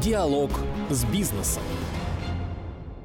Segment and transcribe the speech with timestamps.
[0.00, 0.50] Диалог
[0.88, 1.62] с бизнесом.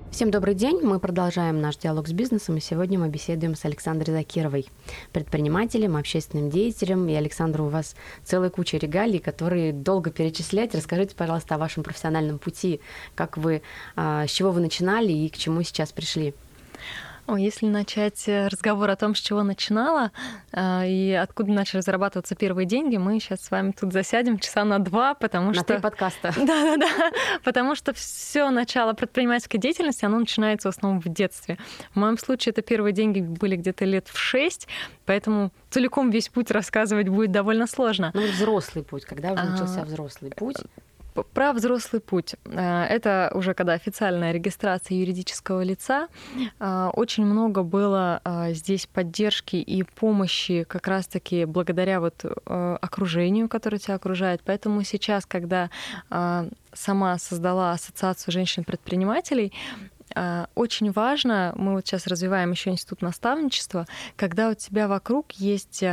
[0.09, 0.79] Всем добрый день.
[0.81, 4.67] Мы продолжаем наш диалог с бизнесом, и сегодня мы беседуем с Александрой Закировой,
[5.11, 7.09] предпринимателем, общественным деятелем.
[7.09, 10.73] И, Александра, у вас целая куча регалий, которые долго перечислять.
[10.73, 12.79] Расскажите, пожалуйста, о вашем профессиональном пути,
[13.15, 13.63] как вы,
[13.97, 16.35] а, с чего вы начинали и к чему сейчас пришли.
[17.35, 20.11] Если начать э, разговор о том, с чего начинала
[20.53, 24.79] э, и откуда начали зарабатываться первые деньги, мы сейчас с вами тут засядем часа на
[24.79, 25.73] два, потому на что...
[25.73, 26.33] На подкаста.
[26.37, 27.11] Да-да-да,
[27.43, 31.57] потому что все начало предпринимательской деятельности, оно начинается в основном в детстве.
[31.93, 34.67] В моем случае это первые деньги были где-то лет в шесть,
[35.05, 38.11] поэтому целиком весь путь рассказывать будет довольно сложно.
[38.13, 40.57] Ну, взрослый путь, когда уже начался а, взрослый путь?
[41.23, 42.35] Про взрослый путь.
[42.45, 46.07] Э, это уже когда официальная регистрация юридического лица.
[46.59, 53.77] Э, очень много было э, здесь поддержки и помощи как раз-таки благодаря вот окружению, которое
[53.77, 54.41] тебя окружает.
[54.45, 55.69] Поэтому сейчас, когда
[56.73, 59.53] сама создала Ассоциацию женщин-предпринимателей,
[60.55, 65.83] очень важно, мы вот сейчас развиваем еще институт наставничества, когда у тебя вокруг есть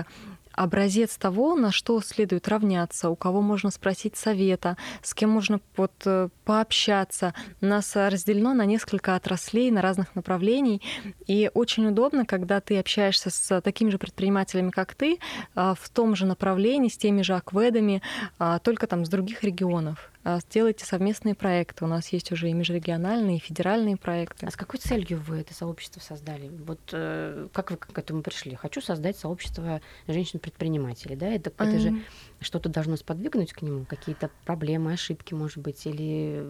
[0.55, 5.93] образец того, на что следует равняться, у кого можно спросить совета, с кем можно вот
[6.05, 7.35] э, пообщаться.
[7.61, 10.83] Нас разделено на несколько отраслей, на разных направлений.
[11.27, 15.19] И очень удобно, когда ты общаешься с такими же предпринимателями, как ты,
[15.55, 18.03] э, в том же направлении, с теми же акведами,
[18.39, 20.11] э, только там с других регионов.
[20.25, 21.85] А, сделайте совместные проекты.
[21.85, 24.47] У нас есть уже и межрегиональные, и федеральные проекты.
[24.47, 26.49] А с какой целью вы это сообщество создали?
[26.49, 28.55] Вот э, как вы к этому пришли?
[28.55, 31.29] Хочу создать сообщество женщин-предпринимателей, да?
[31.29, 32.03] Это, это же
[32.41, 33.85] что-то должно сподвигнуть к нему?
[33.85, 36.43] Какие-то проблемы, ошибки, может быть, или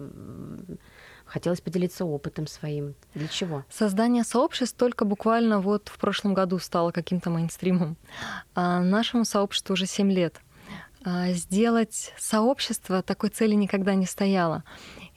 [1.25, 2.95] хотелось поделиться опытом своим.
[3.13, 3.65] Для чего?
[3.69, 7.97] Создание сообществ только буквально вот в прошлом году стало каким-то мейнстримом.
[8.53, 10.39] А нашему сообществу уже 7 лет.
[11.05, 14.63] А, сделать сообщество такой цели никогда не стояло.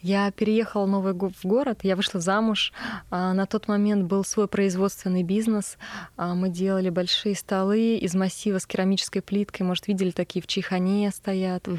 [0.00, 2.72] Я переехала в новый в город, я вышла замуж.
[3.10, 5.78] А, на тот момент был свой производственный бизнес.
[6.16, 9.66] А, мы делали большие столы из массива с керамической плиткой.
[9.66, 11.78] Может, видели такие в Чайхане стоят, угу.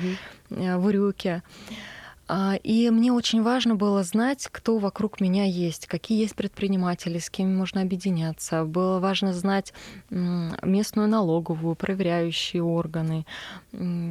[0.50, 1.44] в Урюке.
[2.32, 7.28] А, и мне очень важно было знать, кто вокруг меня есть, какие есть предприниматели, с
[7.32, 8.66] кем можно объединяться.
[8.66, 9.74] Было важно знать
[10.12, 13.26] местную налоговую, проверяющие органы,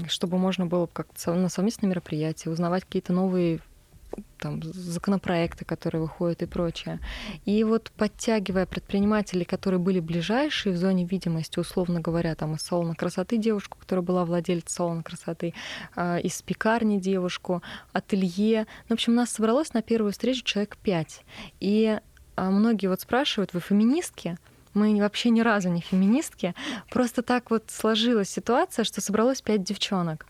[0.09, 3.61] чтобы можно было как-то на совместные мероприятия узнавать какие-то новые
[4.39, 7.01] там, законопроекты, которые выходят и прочее.
[7.45, 12.95] И вот подтягивая предпринимателей, которые были ближайшие в зоне видимости, условно говоря, там из салона
[12.95, 15.55] красоты девушку, которая была владельцем салона красоты,
[15.97, 17.63] а, из пекарни девушку,
[17.93, 18.67] ателье.
[18.89, 21.23] Ну, в общем, нас собралось на первую встречу человек пять.
[21.61, 21.99] И
[22.37, 24.37] а, многие вот спрашивают, вы феминистки?
[24.75, 26.55] Мы вообще ни разу не феминистки.
[26.91, 30.27] Просто так вот сложилась ситуация, что собралось пять девчонок.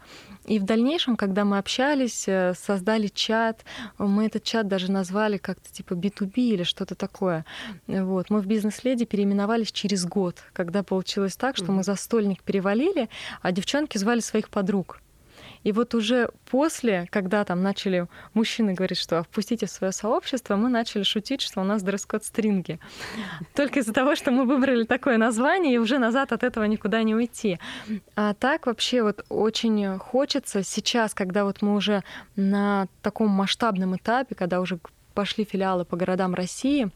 [0.47, 3.65] И в дальнейшем, когда мы общались, э, создали чат,
[3.99, 7.45] мы этот чат даже назвали как-то типа B2B или что-то такое.
[7.87, 8.31] Вот.
[8.31, 13.09] Мы в бизнес-леди переименовались через год, когда получилось так, что мы за стольник перевалили,
[13.43, 15.01] а девчонки звали своих подруг.
[15.65, 21.03] И вот уже после, когда там начали мужчины говорить, что впустите свое сообщество, мы начали
[21.03, 22.79] шутить, что у нас дресс-код стринги.
[23.55, 27.15] Только из-за того, что мы выбрали такое название, и уже назад от этого никуда не
[27.15, 27.59] уйти.
[28.17, 32.03] А так вообще вот очень хочется сейчас, когда вот мы уже
[32.37, 34.79] на таком масштабном этапе, когда уже
[35.15, 36.91] пошли филиалы по городам России,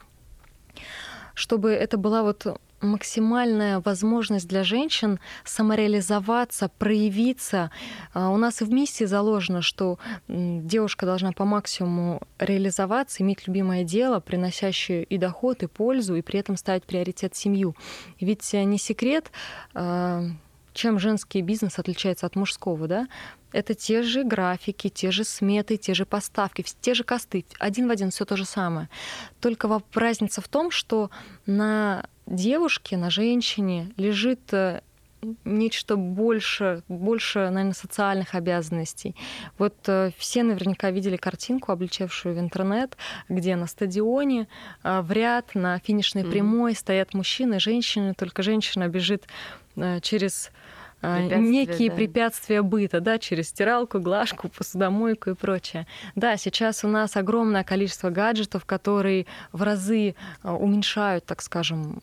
[1.34, 2.46] чтобы это была вот
[2.82, 7.70] максимальная возможность для женщин самореализоваться, проявиться.
[8.12, 9.98] А, у нас и в миссии заложено, что
[10.28, 16.40] девушка должна по максимуму реализоваться, иметь любимое дело, приносящее и доход, и пользу, и при
[16.40, 17.76] этом ставить приоритет семью.
[18.20, 19.30] Ведь э, не секрет,
[19.74, 20.24] а,
[20.72, 23.08] чем женский бизнес отличается от мужского, да?
[23.52, 27.90] Это те же графики, те же сметы, те же поставки, те же косты, один в
[27.90, 28.88] один все то же самое.
[29.40, 31.10] Только разница в том, что
[31.46, 34.80] на девушке, на женщине лежит э,
[35.44, 39.14] нечто больше, больше, наверное, социальных обязанностей.
[39.58, 42.96] Вот э, все наверняка видели картинку, облечевшую в интернет,
[43.28, 44.48] где на стадионе
[44.82, 46.78] э, в ряд на финишной прямой mm-hmm.
[46.78, 49.26] стоят мужчины, женщины, только женщина бежит
[49.76, 50.50] э, через
[51.02, 51.96] препятствия, некие да.
[51.96, 55.86] препятствия быта, да, через стиралку, глажку, посудомойку и прочее.
[56.14, 62.02] Да, сейчас у нас огромное количество гаджетов, которые в разы а, уменьшают, так скажем,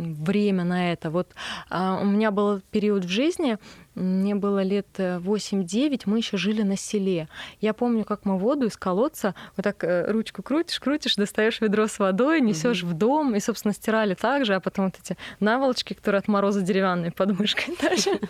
[0.00, 1.10] время на это.
[1.10, 1.28] Вот
[1.68, 3.58] а, у меня был период в жизни,
[3.94, 7.28] мне было лет 8-9, э, мы еще жили на селе.
[7.60, 11.86] Я помню, как мы воду из колодца, вот так э, ручку крутишь, крутишь, достаешь ведро
[11.86, 12.86] с водой, несешь mm-hmm.
[12.86, 16.62] в дом, и, собственно, стирали так же, а потом вот эти наволочки, которые от мороза
[16.62, 18.20] деревянной подмышкой даже.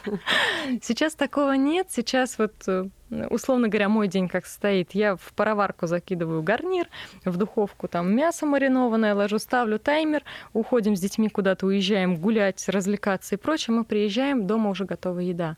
[0.83, 2.89] Сейчас такого нет, сейчас вот э,
[3.31, 4.93] условно говоря, мой день как состоит.
[4.93, 6.89] Я в пароварку закидываю гарнир,
[7.25, 10.23] в духовку там мясо маринованное ложу, ставлю таймер,
[10.53, 15.57] уходим с детьми куда-то, уезжаем гулять, развлекаться и прочее, мы приезжаем, дома уже готова еда.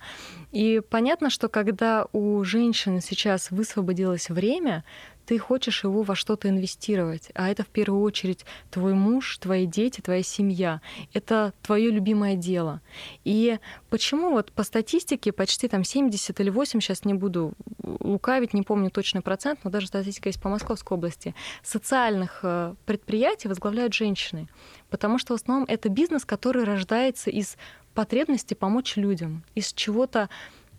[0.50, 4.84] И понятно, что когда у женщины сейчас высвободилось время,
[5.26, 10.00] ты хочешь его во что-то инвестировать, а это в первую очередь твой муж, твои дети,
[10.00, 10.80] твоя семья.
[11.12, 12.80] Это твое любимое дело.
[13.24, 13.58] И
[13.90, 17.52] почему вот по статистике почти там 70 или 8, сейчас не буду
[17.82, 23.48] лукавить, не помню точный процент, но даже статистика есть по Московской области, социальных э, предприятий
[23.48, 24.48] возглавляют женщины.
[24.90, 27.56] Потому что в основном это бизнес, который рождается из
[27.94, 30.28] потребности помочь людям, из чего-то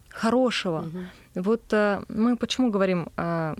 [0.10, 0.82] хорошего.
[0.82, 1.44] Угу.
[1.44, 3.56] Вот э, мы почему говорим э,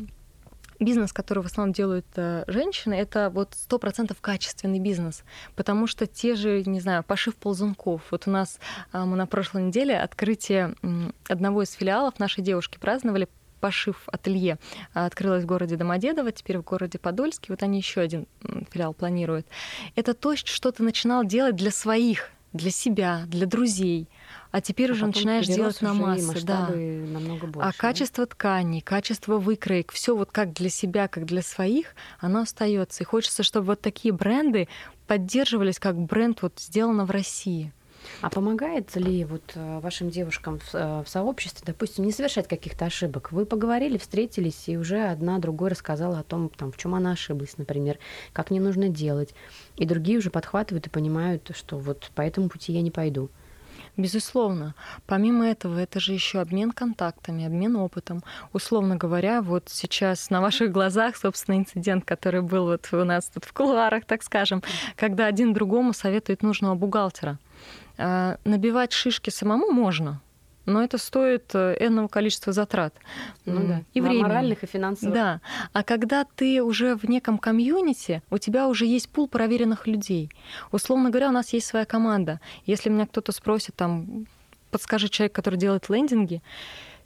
[0.84, 5.24] бизнес, который в основном делают э, женщины, это вот сто процентов качественный бизнес,
[5.56, 8.02] потому что те же, не знаю, пошив ползунков.
[8.12, 8.60] Вот у нас
[8.94, 10.76] мы на прошлой неделе открытие
[11.28, 13.28] одного из филиалов нашей девушки праздновали
[13.64, 14.58] пошив ателье
[14.94, 17.46] открылось в городе Домодедово, теперь в городе Подольске.
[17.54, 18.28] Вот они еще один
[18.70, 19.48] филиал планируют.
[19.96, 24.08] Это то, что ты начинал делать для своих, для себя, для друзей
[24.54, 26.70] а теперь а уже начинаешь делать на массы, да.
[26.70, 27.68] намного больше.
[27.68, 33.02] А качество тканей, качество выкроек, все вот как для себя, как для своих, оно остается.
[33.02, 34.68] И хочется, чтобы вот такие бренды
[35.08, 37.74] поддерживались как бренд вот сделано в России.
[38.22, 42.86] А помогает ли вот э, вашим девушкам в, э, в сообществе, допустим, не совершать каких-то
[42.86, 43.32] ошибок?
[43.32, 47.58] Вы поговорили, встретились, и уже одна другой рассказала о том, там, в чем она ошиблась,
[47.58, 48.00] например,
[48.34, 49.34] как не нужно делать.
[49.78, 53.30] И другие уже подхватывают и понимают, что вот по этому пути я не пойду.
[53.96, 54.74] Безусловно.
[55.06, 58.24] Помимо этого, это же еще обмен контактами, обмен опытом.
[58.52, 63.46] Условно говоря, вот сейчас на ваших глазах, собственно, инцидент, который был вот у нас тут
[63.46, 64.64] в кулуарах, так скажем,
[64.96, 67.38] когда один другому советует нужного бухгалтера.
[67.98, 70.22] А, набивать шишки самому можно,
[70.66, 72.96] но это стоит э, энного количества затрат.
[73.46, 73.82] Ну, да.
[73.94, 74.24] И времени.
[74.24, 75.14] Моральных и финансовых.
[75.14, 75.42] Да.
[75.74, 80.32] А когда ты уже в неком комьюнити, у тебя уже есть пул проверенных людей.
[80.72, 82.40] Условно говоря, у нас есть своя команда.
[82.66, 84.26] Если меня кто-то спросит, там,
[84.72, 86.42] подскажи человек, который делает лендинги,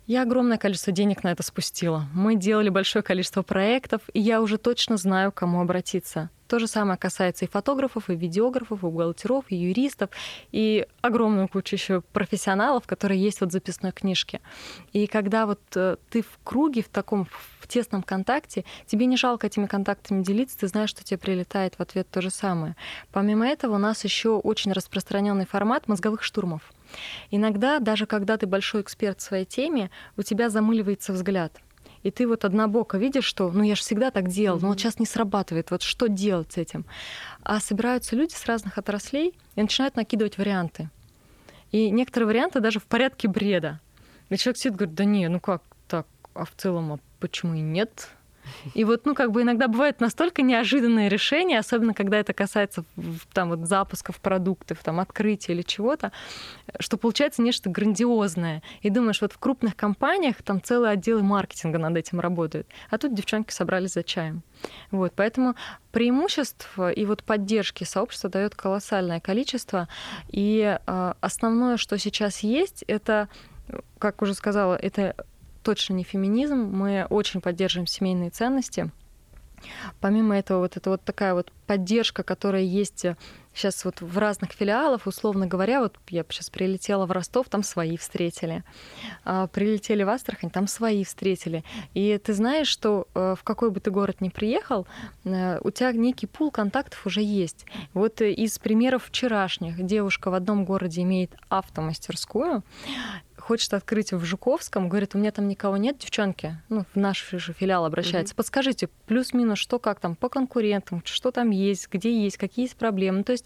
[0.05, 2.07] я огромное количество денег на это спустила.
[2.13, 6.29] Мы делали большое количество проектов, и я уже точно знаю, к кому обратиться.
[6.47, 10.09] То же самое касается и фотографов, и видеографов, и бухгалтеров, и юристов,
[10.51, 14.39] и огромную кучу еще профессионалов, которые есть вот в записной книжке.
[14.93, 17.27] И когда вот э, ты в круге, в таком
[17.59, 21.81] в тесном контакте, тебе не жалко этими контактами делиться, ты знаешь, что тебе прилетает в
[21.81, 22.75] ответ то же самое.
[23.11, 26.61] Помимо этого, у нас еще очень распространенный формат мозговых штурмов.
[27.29, 31.51] Иногда, даже когда ты большой эксперт в своей теме, у тебя замыливается взгляд.
[32.07, 34.97] И ты вот однобоко видишь, что ну я же всегда так делал, но вот сейчас
[34.97, 36.85] не срабатывает, вот что делать с этим?
[37.43, 40.89] А собираются люди с разных отраслей и начинают накидывать варианты.
[41.73, 43.81] И некоторые варианты даже в порядке бреда.
[44.29, 47.55] И человек сидит и говорит, да не, ну как так, а в целом, а почему
[47.55, 48.09] и нет?
[48.73, 52.83] И вот, ну, как бы иногда бывают настолько неожиданные решения, особенно когда это касается
[53.33, 56.11] там вот запусков продуктов, там открытия или чего-то,
[56.79, 58.61] что получается нечто грандиозное.
[58.81, 63.13] И думаешь, вот в крупных компаниях там целые отделы маркетинга над этим работают, а тут
[63.13, 64.43] девчонки собрались за чаем.
[64.91, 65.55] Вот, поэтому
[65.91, 69.87] преимуществ и вот поддержки сообщества дает колоссальное количество.
[70.29, 73.29] И э, основное, что сейчас есть, это,
[73.99, 75.15] как уже сказала, это
[75.67, 76.55] точно не феминизм.
[76.55, 78.89] Мы очень поддерживаем семейные ценности.
[79.99, 83.05] Помимо этого, вот это вот такая вот поддержка, которая есть
[83.53, 87.97] сейчас вот в разных филиалах, условно говоря, вот я сейчас прилетела в Ростов, там свои
[87.97, 88.63] встретили.
[89.25, 91.65] А, прилетели в Астрахань, там свои встретили.
[91.93, 94.87] И ты знаешь, что э, в какой бы ты город ни приехал,
[95.25, 97.65] э, у тебя некий пул контактов уже есть.
[97.93, 99.83] Вот из примеров вчерашних.
[99.83, 102.63] Девушка в одном городе имеет автомастерскую,
[103.47, 107.53] хочет открыть в Жуковском, говорит, у меня там никого нет, девчонки, ну, в наш же
[107.53, 108.37] филиал обращается, угу.
[108.37, 113.19] подскажите, плюс-минус, что как там по конкурентам, что там есть, где есть, какие есть проблемы.
[113.19, 113.45] Ну, то есть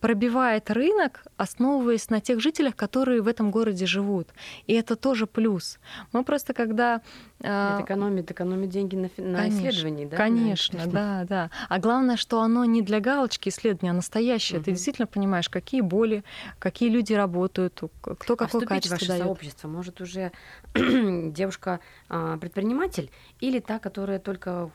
[0.00, 4.28] пробивает рынок, основываясь на тех жителях, которые в этом городе живут.
[4.66, 5.78] И это тоже плюс.
[6.12, 7.02] Мы просто когда...
[7.42, 10.16] А, это экономит, экономит деньги на, на конечно, исследовании, да?
[10.16, 11.50] Конечно, да, да.
[11.68, 14.58] А главное, что оно не для галочки исследования, а настоящее.
[14.58, 14.64] Угу.
[14.64, 16.24] Ты действительно понимаешь, какие боли,
[16.58, 19.22] какие люди работают, кто какое а качество в ваше дает.
[19.22, 20.32] сообщество может уже
[20.74, 24.70] девушка а, предприниматель или та, которая только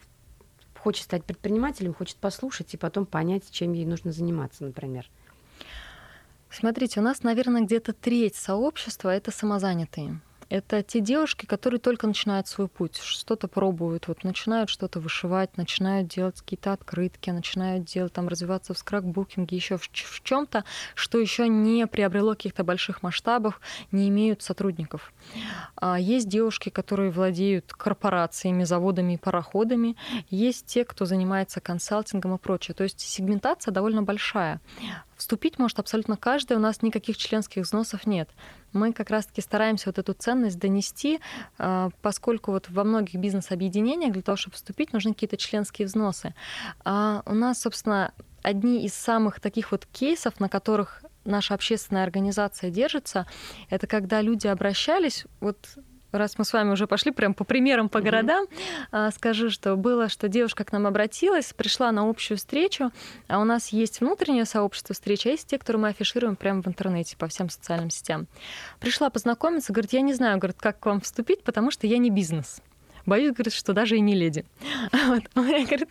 [0.84, 5.10] хочет стать предпринимателем, хочет послушать и потом понять, чем ей нужно заниматься, например?
[6.50, 10.20] Смотрите, у нас, наверное, где-то треть сообщества— это самозанятые.
[10.50, 16.08] Это те девушки, которые только начинают свой путь, что-то пробуют, вот начинают что-то вышивать, начинают
[16.08, 20.64] делать какие-то открытки, начинают делать, там, развиваться в скракбукинге, еще в, в чем-то,
[20.96, 25.14] что еще не приобрело каких-то больших масштабов, не имеют сотрудников.
[25.76, 29.96] А есть девушки, которые владеют корпорациями, заводами и пароходами,
[30.30, 32.76] есть те, кто занимается консалтингом и прочее.
[32.76, 34.62] То есть сегментация довольно большая.
[35.16, 38.30] Вступить может абсолютно каждый, у нас никаких членских взносов нет.
[38.74, 41.20] Мы как раз-таки стараемся вот эту ценность донести,
[41.58, 46.34] а, поскольку вот во многих бизнес-объединениях для того, чтобы вступить, нужны какие-то членские взносы.
[46.84, 52.70] А у нас, собственно, одни из самых таких вот кейсов, на которых наша общественная организация
[52.70, 53.26] держится,
[53.70, 55.78] это когда люди обращались, вот
[56.18, 58.46] раз мы с вами уже пошли прям по примерам по городам,
[58.92, 59.14] mm-hmm.
[59.16, 62.92] скажу, что было, что девушка к нам обратилась, пришла на общую встречу,
[63.28, 66.68] а у нас есть внутреннее сообщество встречи, а есть те, которые мы афишируем прямо в
[66.68, 68.28] интернете по всем социальным сетям.
[68.80, 72.10] Пришла познакомиться, говорит, я не знаю, говорит, как к вам вступить, потому что я не
[72.10, 72.62] бизнес.
[73.06, 74.46] Боюсь, говорит, что даже и не леди.
[75.08, 75.24] Вот.
[75.36, 75.90] У меня, говорит,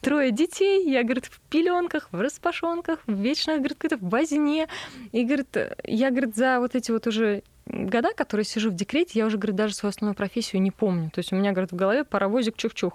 [0.00, 4.68] трое детей, я, говорит, в пеленках, в распашонках, вечно, говорит, какой-то в возне.
[5.12, 9.26] И, говорит, я, говорит, за вот эти вот уже года, которые сижу в декрете, я
[9.26, 11.10] уже, говорит, даже свою основную профессию не помню.
[11.10, 12.94] То есть у меня, говорит, в голове паровозик чух-чух.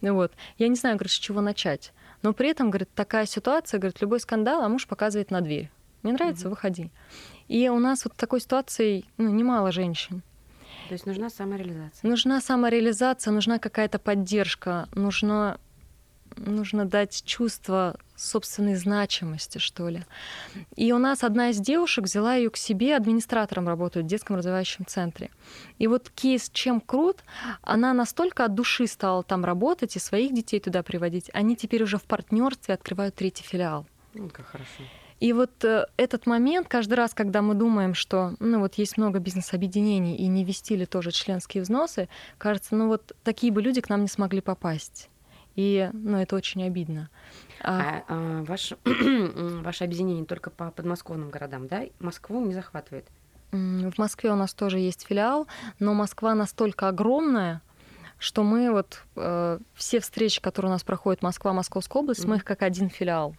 [0.00, 0.32] Вот.
[0.58, 1.92] Я не знаю, говорит, с чего начать.
[2.22, 5.70] Но при этом, говорит, такая ситуация, говорит, любой скандал, а муж показывает на дверь.
[6.02, 6.50] Не нравится, mm-hmm.
[6.50, 6.90] выходи.
[7.48, 10.22] И у нас вот такой ситуации ну, немало женщин.
[10.88, 12.08] То есть нужна самореализация.
[12.08, 15.58] Нужна самореализация, нужна какая-то поддержка, нужно
[16.36, 20.02] нужно дать чувство собственной значимости, что ли.
[20.76, 24.86] И у нас одна из девушек взяла ее к себе, администратором работает в детском развивающем
[24.86, 25.30] центре.
[25.78, 27.24] И вот кейс чем крут,
[27.62, 31.98] она настолько от души стала там работать и своих детей туда приводить, они теперь уже
[31.98, 33.86] в партнерстве открывают третий филиал.
[34.14, 34.82] Ну, как хорошо.
[35.20, 39.20] И вот э, этот момент, каждый раз, когда мы думаем, что ну, вот есть много
[39.20, 43.88] бизнес-объединений и не вести ли тоже членские взносы, кажется, ну вот такие бы люди к
[43.88, 45.08] нам не смогли попасть.
[45.56, 47.10] И ну, это очень обидно.
[47.60, 51.84] А, а, а ваше, ваше объединение только по подмосковным городам, да?
[52.00, 53.06] Москву не захватывает?
[53.52, 55.46] В Москве у нас тоже есть филиал,
[55.78, 57.62] но Москва настолько огромная,
[58.18, 62.28] что мы вот э, все встречи, которые у нас проходят Москва, Московская область, mm-hmm.
[62.28, 63.36] мы их как один филиал.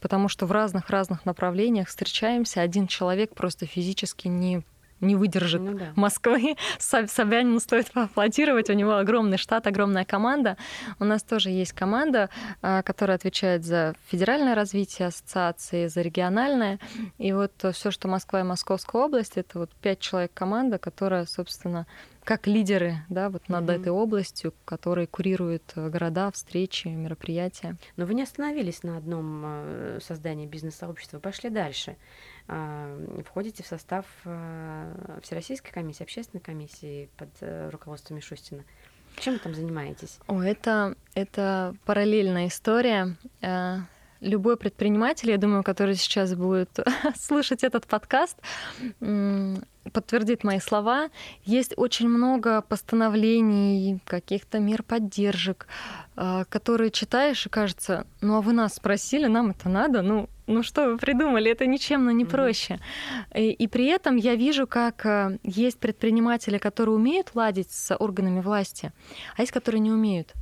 [0.00, 4.64] Потому что в разных-разных направлениях встречаемся, один человек просто физически не
[5.00, 5.92] не выдержит ну, да.
[5.96, 6.56] Москвы.
[6.78, 10.56] Собянину стоит поаплодировать, у него огромный штат, огромная команда.
[10.98, 12.30] У нас тоже есть команда,
[12.62, 16.78] а, которая отвечает за федеральное развитие ассоциации, за региональное.
[17.18, 21.86] И вот все, что Москва и Московская область, это вот пять человек команда, которая, собственно,
[22.24, 23.80] как лидеры да, вот над mm-hmm.
[23.80, 27.76] этой областью, которые курируют э, города, встречи, мероприятия.
[27.96, 31.96] Но вы не остановились на одном э, создании бизнес-сообщества, пошли дальше.
[32.46, 37.30] А, входите в состав э, Всероссийской комиссии, общественной комиссии под
[37.70, 38.64] руководством Мишустина.
[39.16, 40.18] Чем вы там занимаетесь?
[40.26, 43.16] О, это, это параллельная история
[44.24, 46.78] любой предприниматель, я думаю, который сейчас будет
[47.16, 48.38] слушать этот подкаст,
[49.92, 51.08] подтвердит мои слова.
[51.44, 55.66] Есть очень много постановлений, каких-то мер поддержек,
[56.16, 60.62] а, которые читаешь и кажется, ну а вы нас спросили, нам это надо, ну, ну
[60.62, 62.80] что вы придумали, это ничем, но не проще.
[63.34, 68.40] И, и при этом я вижу, как а, есть предприниматели, которые умеют ладить с органами
[68.40, 68.92] власти,
[69.36, 70.34] а есть, которые не умеют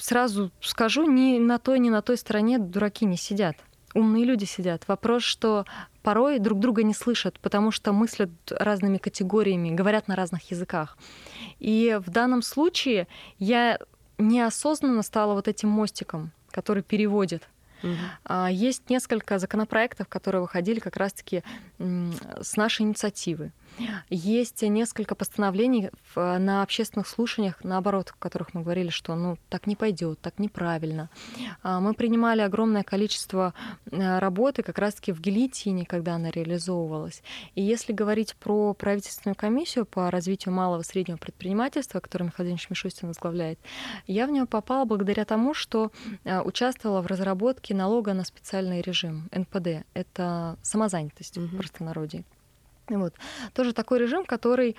[0.00, 3.56] сразу скажу, ни на той, ни на той стороне дураки не сидят.
[3.94, 4.86] Умные люди сидят.
[4.88, 5.64] Вопрос, что
[6.02, 10.98] порой друг друга не слышат, потому что мыслят разными категориями, говорят на разных языках.
[11.58, 13.06] И в данном случае
[13.38, 13.78] я
[14.18, 17.48] неосознанно стала вот этим мостиком, который переводит
[17.82, 18.46] Угу.
[18.50, 21.42] Есть несколько законопроектов, которые выходили как раз-таки
[21.78, 23.52] с нашей инициативы.
[24.10, 29.76] Есть несколько постановлений на общественных слушаниях, наоборот, в которых мы говорили, что ну так не
[29.76, 31.10] пойдет, так неправильно.
[31.62, 33.54] А, мы принимали огромное количество
[33.90, 37.22] э, работы как раз-таки в Гелитине, когда она реализовывалась.
[37.54, 42.70] И если говорить про правительственную комиссию по развитию малого и среднего предпринимательства, которую Михаил Владимирович
[42.70, 43.58] Мишустин возглавляет,
[44.06, 45.92] я в нее попала благодаря тому, что
[46.24, 49.84] э, участвовала в разработке налога на специальный режим НПД.
[49.94, 51.46] Это самозанятость угу.
[51.46, 52.24] в простонародье.
[52.96, 53.14] Вот.
[53.54, 54.76] Тоже такой режим, который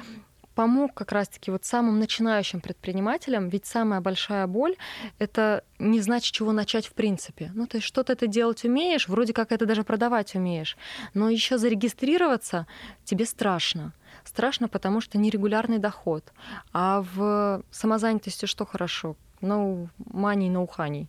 [0.60, 4.76] помог как раз-таки вот самым начинающим предпринимателям, ведь самая большая боль—
[5.20, 7.50] это не знать, чего начать в принципе.
[7.56, 10.76] Ну, то есть что-то ты делать умеешь, вроде как это даже продавать умеешь,
[11.14, 12.68] но еще зарегистрироваться
[13.06, 13.94] тебе страшно.
[14.26, 16.26] Страшно, потому что нерегулярный доход.
[16.74, 19.16] А в самозанятости что хорошо?
[19.42, 21.08] no money, no honey.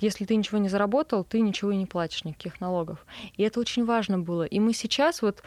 [0.00, 3.04] Если ты ничего не заработал, ты ничего и не платишь, никаких налогов.
[3.36, 4.44] И это очень важно было.
[4.44, 5.42] И мы сейчас вот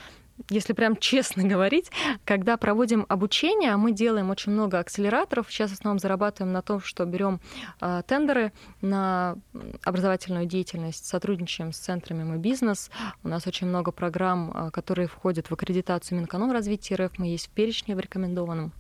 [0.50, 1.92] если прям честно говорить,
[2.26, 5.48] когда проводим обучение, мы делаем очень много акселераторов.
[5.50, 7.40] Сейчас в основном зарабатываем на том, что берем
[7.80, 9.38] э, тендеры на
[9.84, 12.90] образовательную деятельность, сотрудничаем с центрами «Мы бизнес».
[13.24, 17.18] У нас очень много программ, э, которые входят в аккредитацию Минэкономразвития РФ.
[17.18, 18.74] Мы есть в перечне в рекомендованном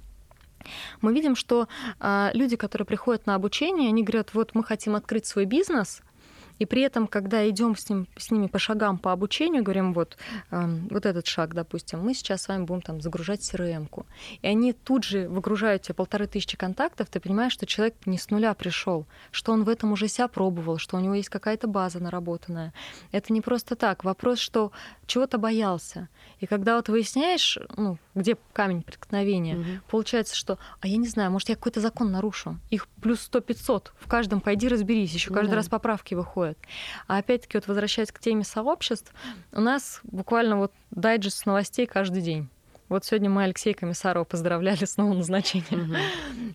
[1.01, 1.67] мы видим, что
[1.99, 6.01] э, люди, которые приходят на обучение, они говорят, вот мы хотим открыть свой бизнес,
[6.59, 10.17] и при этом, когда идем с, ним, с ними по шагам по обучению, говорим, вот,
[10.51, 14.05] э, вот этот шаг, допустим, мы сейчас с вами будем там загружать CRM-ку.
[14.41, 18.29] И они тут же выгружают тебе полторы тысячи контактов, ты понимаешь, что человек не с
[18.29, 21.99] нуля пришел, что он в этом уже себя пробовал, что у него есть какая-то база
[21.99, 22.73] наработанная.
[23.11, 24.03] Это не просто так.
[24.03, 24.71] Вопрос, что
[25.05, 26.09] чего-то боялся.
[26.39, 29.65] И когда вот выясняешь, ну, где камень преткновения, угу.
[29.89, 32.59] получается, что, а я не знаю, может, я какой-то закон нарушу.
[32.69, 33.91] Их плюс 100-500.
[33.99, 35.13] В каждом пойди разберись.
[35.13, 35.57] Еще каждый да.
[35.57, 36.57] раз поправки выходят происходит.
[37.07, 39.13] А опять-таки, вот возвращаясь к теме сообществ,
[39.51, 42.49] у нас буквально вот дайджест новостей каждый день.
[42.89, 45.95] Вот сегодня мы Алексея Комиссарова поздравляли с новым назначением.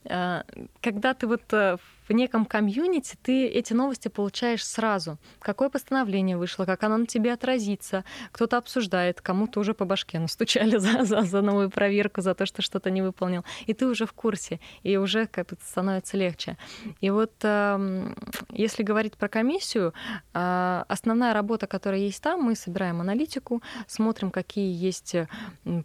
[0.05, 0.69] Mm-hmm.
[0.83, 5.19] Когда ты вот э, в неком комьюнити ты эти новости получаешь сразу.
[5.41, 8.05] Какое постановление вышло, как оно на тебе отразится.
[8.33, 12.63] Кто-то обсуждает, кому-то уже по башке настучали за, за, за новую проверку, за то, что
[12.63, 13.45] что-то не выполнил.
[13.67, 16.57] И ты уже в курсе, и уже как становится легче.
[17.01, 18.15] И вот э,
[18.51, 19.93] если говорить про комиссию,
[20.35, 25.17] э, основная работа, которая есть там, мы собираем аналитику, смотрим, какие есть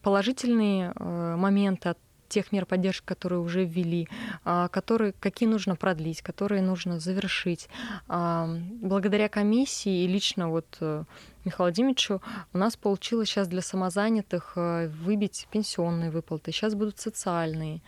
[0.01, 1.97] положительные э, моменты от
[2.31, 4.07] тех мер поддержки, которые уже ввели,
[4.43, 7.69] а, которые, какие нужно продлить, которые нужно завершить.
[8.07, 8.49] А,
[8.81, 11.03] благодаря комиссии и лично вот э,
[11.45, 12.21] Михаилу Владимировичу
[12.53, 17.81] у нас получилось сейчас для самозанятых э, выбить пенсионные выплаты, сейчас будут социальные.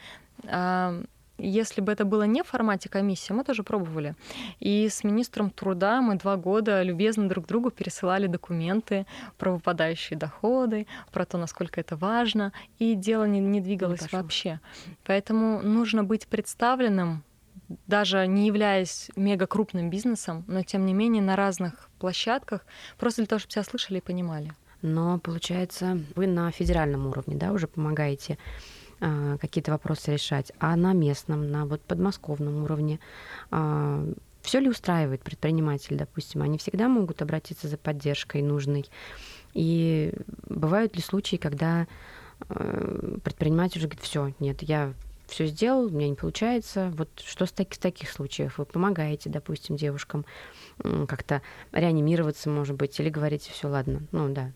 [1.38, 4.16] Если бы это было не в формате комиссии, мы тоже пробовали.
[4.60, 10.86] И с министром труда мы два года любезно друг другу пересылали документы про выпадающие доходы,
[11.12, 14.60] про то, насколько это важно, и дело не, не двигалось не вообще.
[15.06, 17.24] Поэтому нужно быть представленным
[17.88, 22.66] даже не являясь мега крупным бизнесом, но тем не менее на разных площадках,
[22.98, 24.54] просто для того, чтобы тебя слышали и понимали.
[24.82, 28.38] Но получается, вы на федеральном уровне, да, уже помогаете
[29.40, 33.00] какие-то вопросы решать, а на местном, на вот подмосковном уровне
[33.52, 34.06] а,
[34.42, 38.86] все ли устраивает предприниматель, допустим, они всегда могут обратиться за поддержкой нужной.
[39.54, 40.14] И
[40.48, 41.88] бывают ли случаи, когда
[42.48, 44.94] а, предприниматель уже говорит, все, нет, я
[45.28, 46.94] все сделал, у меня не получается.
[46.96, 48.58] Вот что с, таки, с таких случаев?
[48.58, 50.26] Вы помогаете, допустим, девушкам
[51.08, 54.52] как-то реанимироваться, может быть, или говорите, все, ладно, ну да,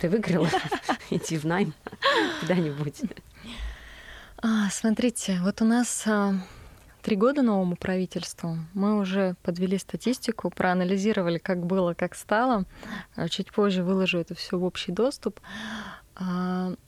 [0.00, 0.48] ты выиграла,
[1.10, 1.72] иди в найм
[2.40, 3.02] куда-нибудь.
[4.44, 6.34] А, смотрите, вот у нас а,
[7.00, 8.58] три года новому правительству.
[8.74, 12.64] Мы уже подвели статистику, проанализировали, как было, как стало.
[13.14, 15.40] А, чуть позже выложу это все в общий доступ.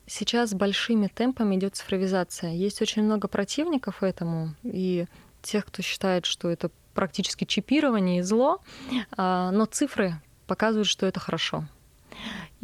[0.07, 2.53] Сейчас большими темпами идет цифровизация.
[2.53, 5.07] Есть очень много противников этому, и
[5.41, 8.61] тех, кто считает, что это практически чипирование и зло,
[9.17, 11.65] но цифры показывают, что это хорошо.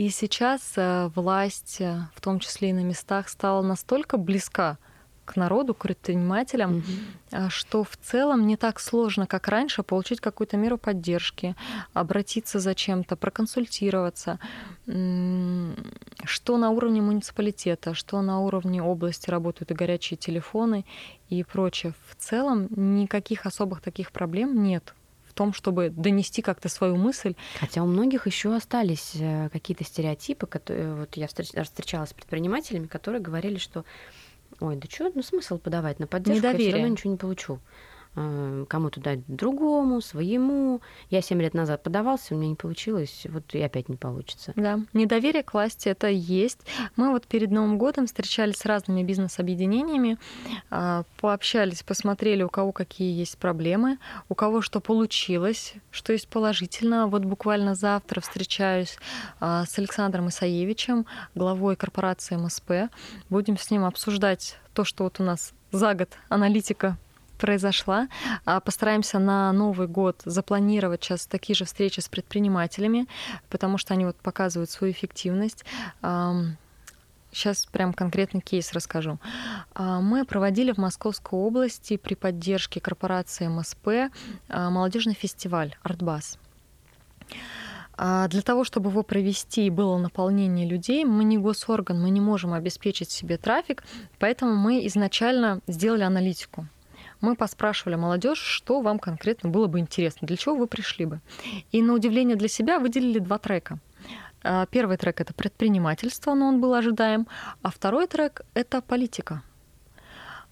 [0.01, 4.79] И сейчас э, власть, э, в том числе и на местах, стала настолько близка
[5.27, 6.83] к народу, к предпринимателям,
[7.31, 7.51] mm-hmm.
[7.51, 11.55] что в целом не так сложно, как раньше, получить какую-то меру поддержки,
[11.93, 14.39] обратиться за чем-то, проконсультироваться,
[14.87, 20.87] что на уровне муниципалитета, что на уровне области работают и горячие телефоны
[21.29, 21.93] и прочее.
[22.09, 24.95] В целом никаких особых таких проблем нет
[25.31, 27.35] в том, чтобы донести как-то свою мысль.
[27.59, 33.21] Хотя у многих еще остались э, какие-то стереотипы, которые вот я встречалась с предпринимателями, которые
[33.23, 33.85] говорили, что
[34.59, 36.67] ой, да что, ну смысл подавать на поддержку, Недоверие.
[36.67, 37.61] я все равно ничего не получу.
[38.17, 40.81] Э, кому-то дать другому, своему.
[41.11, 44.53] Я семь лет назад подавался, у меня не получилось, вот и опять не получится.
[44.57, 46.59] Да, недоверие к власти это есть.
[46.97, 50.19] Мы вот перед Новым годом встречались с разными бизнес-объединениями,
[50.71, 57.07] а, пообщались, посмотрели, у кого какие есть проблемы, у кого что получилось, что есть положительно.
[57.07, 58.99] Вот буквально завтра встречаюсь
[59.39, 62.93] а, с Александром Исаевичем, главой корпорации МСП.
[63.29, 66.99] Будем с ним обсуждать то, что вот у нас за год аналитика
[67.41, 68.09] произошла.
[68.45, 73.07] А постараемся на Новый год запланировать сейчас такие же встречи с предпринимателями,
[73.49, 75.65] потому что они вот показывают свою эффективность.
[77.33, 79.19] Сейчас прям конкретный кейс расскажу.
[79.73, 84.13] А, мы проводили в Московской области при поддержке корпорации МСП
[84.49, 86.39] а, молодежный фестиваль «Артбас».
[87.97, 92.55] Для того, чтобы его провести и было наполнение людей, мы не госорган, мы не можем
[92.55, 93.85] обеспечить себе трафик,
[94.19, 96.67] поэтому мы изначально сделали аналитику
[97.21, 101.21] мы поспрашивали молодежь, что вам конкретно было бы интересно, для чего вы пришли бы.
[101.73, 103.79] И на удивление для себя выделили два трека.
[104.43, 107.27] А, первый трек это предпринимательство, но он был ожидаем,
[107.63, 109.43] а второй трек это политика.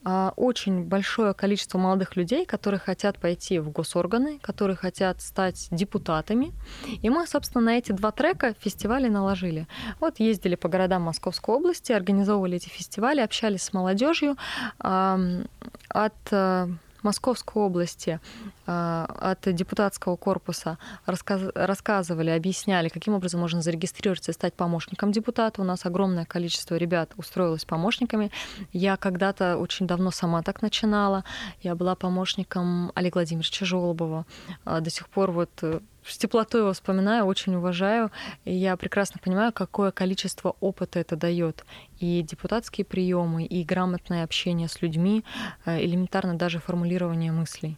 [0.05, 6.53] А, очень большое количество молодых людей, которые хотят пойти в госорганы, которые хотят стать депутатами.
[7.03, 9.67] И мы, собственно, на эти два трека фестивали наложили.
[10.01, 14.37] Вот ездили по городам Московской области, организовывали эти фестивали, общались с молодежью
[14.79, 16.69] от э,
[17.03, 18.21] Московской области
[18.69, 25.63] от депутатского корпуса рассказ, рассказывали, объясняли, каким образом можно зарегистрироваться и стать помощником депутата.
[25.63, 28.31] У нас огромное количество ребят устроилось помощниками.
[28.73, 31.25] Я когда-то очень давно сама так начинала.
[31.63, 34.27] Я была помощником Олега Владимировича Жолобова.
[34.65, 38.11] А, до сих пор вот э, с теплотой его вспоминаю, очень уважаю.
[38.45, 41.65] И я прекрасно понимаю, какое количество опыта это дает.
[41.99, 45.25] И депутатские приемы, и грамотное общение с людьми,
[45.65, 47.77] э, элементарно даже формулирование мыслей.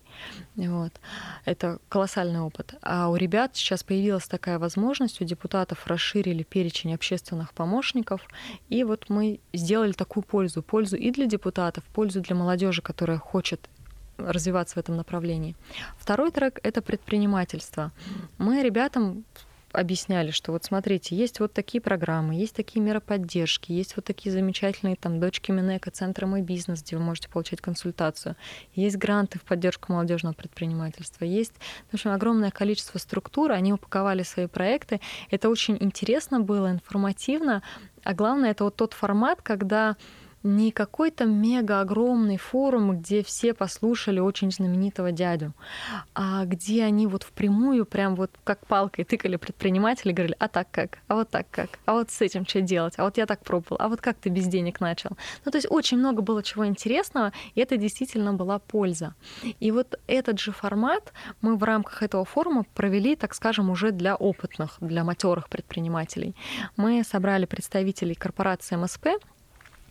[1.45, 2.75] Это колоссальный опыт.
[2.83, 8.23] А у ребят сейчас появилась такая возможность, у депутатов расширили перечень общественных помощников,
[8.69, 10.63] и вот мы сделали такую пользу.
[10.63, 13.69] Пользу и для депутатов, пользу для молодежи, которая хочет
[14.17, 15.57] развиваться в этом направлении.
[15.99, 17.93] Второй трек— это предпринимательство.
[18.39, 19.25] Мы ребятам
[19.73, 24.33] объясняли, что вот смотрите, есть вот такие программы, есть такие меры поддержки, есть вот такие
[24.33, 28.37] замечательные там дочки Минека, центры «Мой бизнес», где вы можете получать консультацию,
[28.75, 31.55] есть гранты в поддержку молодежного предпринимательства, есть
[31.91, 35.01] в общем, огромное количество структур, они упаковали свои проекты.
[35.31, 37.63] Это очень интересно было, информативно,
[38.03, 39.97] а главное, это вот тот формат, когда
[40.43, 45.53] не какой-то мега огромный форум, где все послушали очень знаменитого дядю,
[46.15, 50.99] а где они вот впрямую прям вот как палкой тыкали предприниматели, говорили, а так как,
[51.09, 53.77] а вот так как, а вот с этим что делать, а вот я так пробовал,
[53.81, 55.11] а вот как ты без денег начал.
[55.45, 59.15] Ну, то есть очень много было чего интересного, и это действительно была польза.
[59.61, 64.17] И вот этот же формат мы в рамках этого форума провели, так скажем, уже для
[64.17, 66.35] опытных, для матерых предпринимателей.
[66.77, 69.09] Мы собрали представителей корпорации МСП,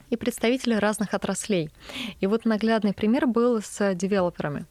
[0.10, 1.70] и представители разных отраслей.
[2.20, 4.66] И вот наглядный пример был с девелоперами.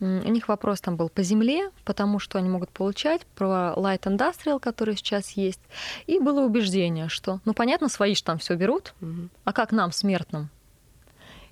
[0.00, 4.60] У них вопрос там был по земле, потому что они могут получать, про light industrial,
[4.60, 5.60] который сейчас есть.
[6.06, 8.94] И было убеждение, что, ну понятно, свои же там все берут,
[9.44, 10.50] а как нам, смертным?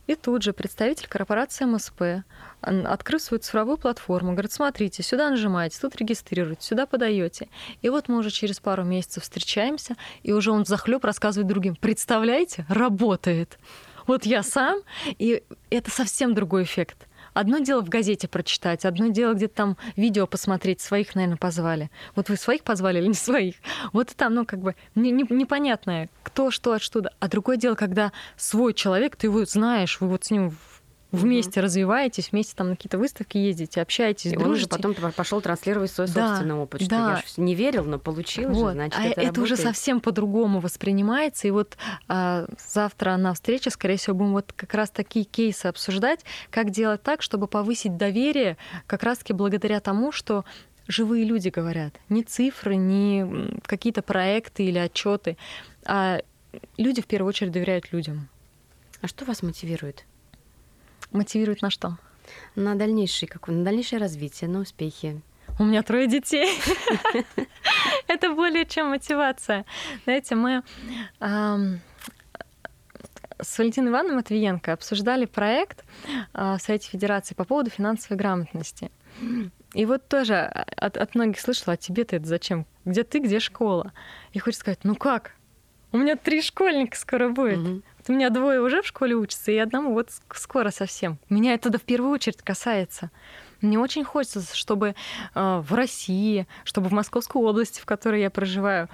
[0.09, 2.25] И тут же представитель корпорации МСП,
[2.63, 7.49] открыв свою цифровую платформу, говорит, смотрите, сюда нажимаете, тут регистрируете, сюда подаете.
[7.83, 11.77] И вот мы уже через пару месяцев встречаемся, и уже он захлеб рассказывает другим.
[11.77, 13.59] Представляете, работает.
[14.07, 14.81] Вот я сам,
[15.19, 17.08] и это совсем другой эффект.
[17.39, 21.89] Одно дело в газете прочитать, одно дело где-то там видео посмотреть, своих, наверное, позвали.
[22.17, 23.55] Вот вы своих позвали или не своих?
[23.93, 27.13] Вот там, ну, как бы не, не, непонятное, кто, что, отсюда.
[27.21, 30.57] А другое дело, когда свой человек, ты его знаешь, вы вот с ним
[31.11, 31.65] вместе угу.
[31.65, 34.47] развиваетесь, вместе там на какие-то выставки ездите, общаетесь, и дружите.
[34.47, 37.23] он уже потом пошел транслировать свой да, собственный опыт, что да.
[37.37, 38.69] я не верил, но получилось вот.
[38.69, 41.77] же, значит, а это, это уже совсем по-другому воспринимается, и вот
[42.09, 47.03] а, завтра на встрече, скорее всего, будем вот как раз такие кейсы обсуждать, как делать
[47.03, 50.45] так, чтобы повысить доверие как раз-таки благодаря тому, что
[50.89, 53.27] живые люди говорят, не цифры, не
[53.63, 55.37] какие-то проекты или отчеты,
[55.85, 56.21] а
[56.77, 58.29] люди в первую очередь доверяют людям.
[59.01, 60.05] А что вас мотивирует?
[61.13, 61.99] Мотивирует на что?
[62.55, 65.21] На дальнейшее, как, на дальнейшее развитие, на успехи.
[65.59, 66.61] У меня трое детей.
[68.07, 69.65] Это более чем мотивация.
[70.05, 70.63] Знаете, мы
[73.41, 75.85] с Валентиной Ивановной Матвиенко обсуждали проект
[76.33, 78.91] а, в Совете Федерации по поводу финансовой грамотности.
[79.75, 82.67] И вот тоже от, от многих слышала, а тебе-то это зачем?
[82.85, 83.93] Где ты, где школа?
[84.33, 85.35] И хочется сказать, ну как?
[85.93, 87.59] У меня три школьника скоро будет.
[87.59, 87.83] Угу.
[88.09, 91.19] У меня двое уже в школе учатся, и одному вот скоро совсем.
[91.29, 93.11] Меня это в первую очередь касается.
[93.61, 94.95] Мне очень хочется, чтобы
[95.35, 98.89] э, в России, чтобы в Московской области, в которой я проживаю,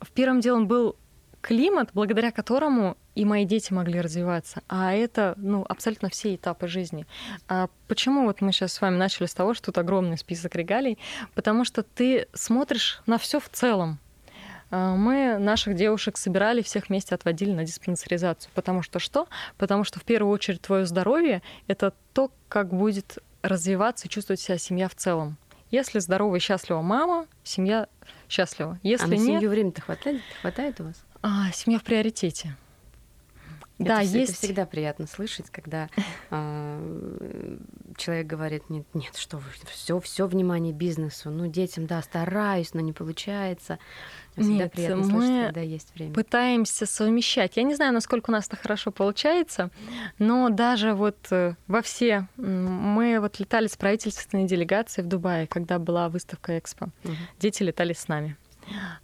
[0.00, 0.96] в первом делом был
[1.40, 4.62] климат, благодаря которому и мои дети могли развиваться.
[4.68, 7.06] А это ну, абсолютно все этапы жизни.
[7.48, 10.98] А почему вот мы сейчас с вами начали с того, что тут огромный список регалий?
[11.34, 13.98] Потому что ты смотришь на все в целом.
[14.70, 18.50] А, мы наших девушек собирали, всех вместе отводили на диспансеризацию.
[18.54, 19.28] Потому что что?
[19.58, 24.58] Потому что в первую очередь твое здоровье— это то, как будет развиваться и чувствовать себя
[24.58, 25.36] семья в целом.
[25.70, 27.86] Если здорова и счастлива мама, семья
[28.28, 28.78] счастлива.
[28.82, 31.04] Если а на нет, семью времени-то хватает, хватает у вас?
[31.22, 32.56] А, семья в приоритете.
[33.80, 34.32] Это, да, есть.
[34.32, 35.88] Это всегда приятно слышать, когда
[36.30, 37.56] э,
[37.96, 41.30] человек говорит: нет, нет, что вы, все, все внимание бизнесу.
[41.30, 43.78] Ну, детям, да, стараюсь, но не получается.
[44.36, 46.14] Всегда Нет, приятно мы слышать, когда есть время.
[46.14, 47.56] Пытаемся совмещать.
[47.56, 49.70] Я не знаю, насколько у нас это хорошо получается,
[50.18, 55.78] но даже вот э, во все мы вот летали с правительственной делегацией в Дубае, когда
[55.78, 56.90] была выставка Экспо.
[57.04, 57.12] Угу.
[57.40, 58.36] Дети летали с нами.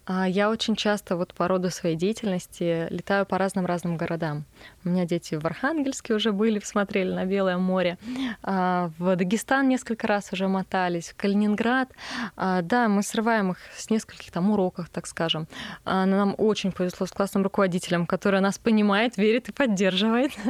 [0.07, 4.45] А, я очень часто вот по роду своей деятельности летаю по разным-разным городам.
[4.85, 7.99] У меня дети в Архангельске уже были, посмотрели на Белое море.
[8.43, 11.91] А, в Дагестан несколько раз уже мотались, в Калининград.
[12.37, 15.49] А, да, мы срываем их с нескольких там уроков, так скажем.
[15.85, 20.33] Нам очень повезло с классным руководителем, который нас понимает, верит и поддерживает.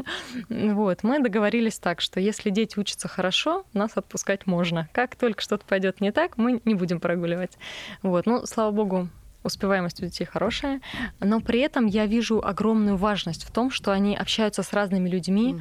[0.48, 1.02] Вот.
[1.02, 4.88] Мы договорились так, что если дети учатся хорошо, нас отпускать можно.
[4.92, 7.59] Как только что-то пойдет не так, мы не будем прогуливать.
[8.02, 8.26] Вот.
[8.26, 9.06] Ну, слава богу,
[9.46, 10.80] успеваемость у детей хорошая,
[11.20, 15.54] но при этом я вижу огромную важность в том, что они общаются с разными людьми,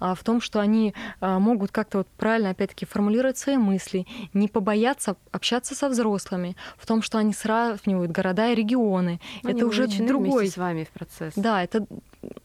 [0.00, 0.14] угу.
[0.14, 5.16] в том, что они а, могут как-то вот правильно, опять-таки, формулировать свои мысли, не побояться
[5.30, 9.20] общаться со взрослыми, в том, что они сравнивают города и регионы.
[9.44, 11.34] Они это уже другой с вами в процесс.
[11.36, 11.86] Да, это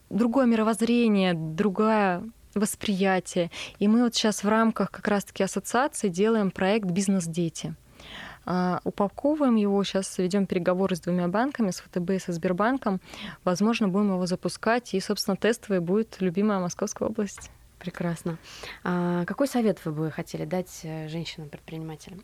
[0.10, 3.52] другое мировоззрение, другая восприятие.
[3.80, 7.76] И мы вот сейчас в рамках как раз-таки ассоциации делаем проект «Бизнес-дети».
[8.50, 13.02] А, упаковываем его, сейчас ведем переговоры с двумя банками, с ВТБ и со Сбербанком.
[13.44, 17.52] Возможно, будем его запускать, и, собственно, тестовый будет любимая Московская область.
[17.78, 18.38] Прекрасно.
[18.86, 22.24] А какой совет вы бы хотели дать э, женщинам-предпринимателям?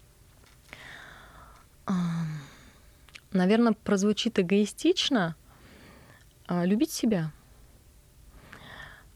[3.34, 5.36] Наверное, прозвучит эгоистично.
[6.48, 7.32] А, любить себя.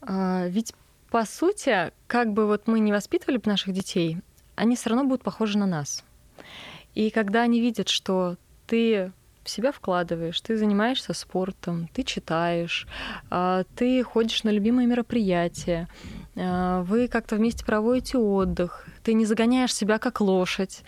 [0.02, 0.74] А, ведь,
[1.08, 4.18] по сути, как бы вот мы не воспитывали бы наших детей,
[4.56, 6.04] они все равно будут похожи на нас.
[6.98, 8.34] И когда они видят, что
[8.66, 9.12] ты
[9.44, 12.88] в себя вкладываешь, ты занимаешься спортом, ты читаешь,
[13.30, 15.88] а, ты ходишь на любимые мероприятия,
[16.34, 20.82] а, вы как-то вместе проводите отдых, ты не загоняешь себя как лошадь,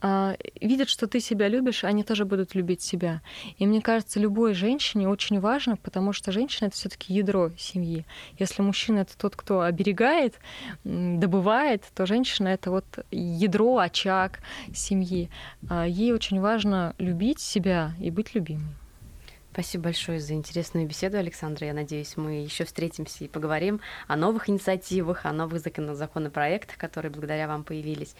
[0.00, 3.22] а, видят, что ты себя любишь, они тоже будут любить себя.
[3.58, 8.04] И мне кажется, любой женщине очень важно, потому что женщина это все-таки ядро семьи.
[8.38, 10.34] Если мужчина это тот, кто оберегает,
[10.84, 14.40] добывает, то женщина это вот ядро, очаг
[14.74, 15.30] семьи.
[15.68, 18.74] А, ей очень важно любить себя и быть любимой.
[19.52, 21.66] Спасибо большое за интересную беседу, Александра.
[21.66, 27.46] Я надеюсь, мы еще встретимся и поговорим о новых инициативах, о новых законопроектах, которые благодаря
[27.48, 28.16] вам появились.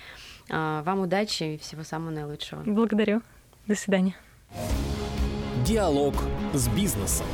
[0.50, 2.62] А, вам удачи и всего самого наилучшего.
[2.64, 3.22] Благодарю.
[3.66, 4.14] До свидания.
[5.64, 6.14] Диалог
[6.52, 7.26] с бизнесом.